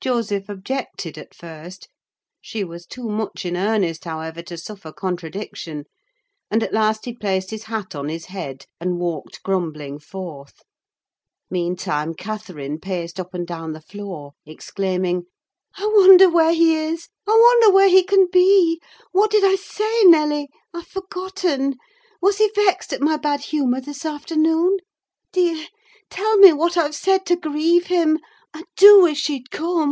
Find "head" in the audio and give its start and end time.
8.24-8.66